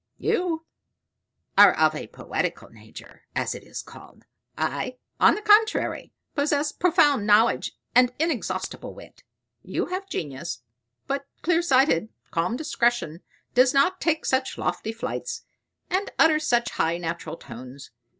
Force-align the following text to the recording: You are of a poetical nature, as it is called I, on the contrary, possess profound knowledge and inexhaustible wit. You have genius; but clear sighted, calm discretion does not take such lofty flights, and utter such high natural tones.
You 0.17 0.65
are 1.59 1.77
of 1.77 1.93
a 1.93 2.07
poetical 2.07 2.69
nature, 2.71 3.21
as 3.35 3.53
it 3.53 3.61
is 3.63 3.83
called 3.83 4.25
I, 4.57 4.97
on 5.19 5.35
the 5.35 5.43
contrary, 5.43 6.11
possess 6.33 6.71
profound 6.71 7.27
knowledge 7.27 7.73
and 7.93 8.11
inexhaustible 8.17 8.95
wit. 8.95 9.21
You 9.61 9.85
have 9.93 10.09
genius; 10.09 10.63
but 11.05 11.27
clear 11.43 11.61
sighted, 11.61 12.09
calm 12.31 12.55
discretion 12.57 13.21
does 13.53 13.75
not 13.75 14.01
take 14.01 14.25
such 14.25 14.57
lofty 14.57 14.91
flights, 14.91 15.43
and 15.87 16.09
utter 16.17 16.39
such 16.39 16.71
high 16.71 16.97
natural 16.97 17.37
tones. 17.37 17.91